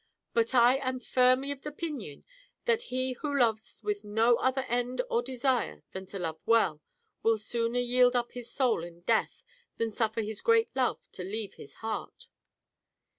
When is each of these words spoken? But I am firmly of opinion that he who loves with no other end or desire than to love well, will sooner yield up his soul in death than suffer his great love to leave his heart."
But 0.33 0.55
I 0.55 0.77
am 0.77 0.99
firmly 0.99 1.51
of 1.51 1.63
opinion 1.63 2.25
that 2.65 2.81
he 2.81 3.11
who 3.13 3.37
loves 3.37 3.81
with 3.83 4.03
no 4.03 4.35
other 4.37 4.61
end 4.63 4.99
or 5.11 5.21
desire 5.21 5.83
than 5.91 6.07
to 6.07 6.17
love 6.17 6.39
well, 6.47 6.81
will 7.21 7.37
sooner 7.37 7.77
yield 7.77 8.15
up 8.15 8.31
his 8.31 8.51
soul 8.51 8.83
in 8.83 9.01
death 9.01 9.43
than 9.77 9.91
suffer 9.91 10.23
his 10.23 10.41
great 10.41 10.75
love 10.75 11.05
to 11.11 11.23
leave 11.23 11.53
his 11.53 11.75
heart." 11.85 12.27